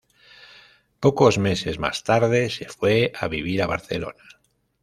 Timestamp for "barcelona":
3.67-4.23